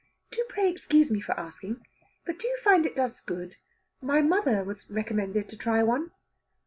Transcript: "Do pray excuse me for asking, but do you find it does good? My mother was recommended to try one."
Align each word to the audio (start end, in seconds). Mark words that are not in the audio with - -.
"Do 0.31 0.43
pray 0.49 0.67
excuse 0.67 1.11
me 1.11 1.21
for 1.21 1.39
asking, 1.39 1.85
but 2.25 2.39
do 2.39 2.47
you 2.47 2.57
find 2.63 2.87
it 2.87 2.95
does 2.95 3.21
good? 3.21 3.57
My 4.01 4.19
mother 4.19 4.63
was 4.63 4.89
recommended 4.89 5.47
to 5.49 5.55
try 5.57 5.83
one." 5.83 6.09